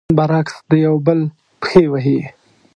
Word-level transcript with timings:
برعکس، 0.17 0.53
د 0.69 0.71
يو 0.85 0.95
بل 1.07 1.19
پښې 1.61 1.83
وهي. 1.91 2.19